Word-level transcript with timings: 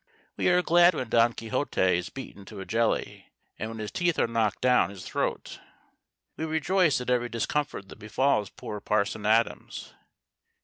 We 0.35 0.49
are 0.49 0.63
glad 0.63 0.95
when 0.95 1.09
Don 1.09 1.33
Quixote 1.33 1.79
is 1.79 2.09
beaten 2.09 2.43
to 2.45 2.59
a 2.59 2.65
jelly, 2.65 3.29
and 3.59 3.69
when 3.69 3.77
his 3.77 3.91
teeth 3.91 4.17
are 4.17 4.25
knocked 4.25 4.59
down 4.61 4.89
his 4.89 5.05
throat. 5.05 5.59
We 6.37 6.45
rejoice 6.45 6.99
at 7.01 7.11
every 7.11 7.29
discomfort 7.29 7.87
that 7.89 7.99
befalls 7.99 8.49
poor 8.49 8.79
Parson 8.81 9.27
Adams. 9.27 9.93